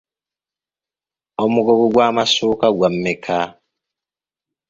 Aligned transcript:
Omugogo 1.43 1.83
gw'amasuuka 1.93 2.67
gwa 2.77 2.89
mmeka? 2.93 3.39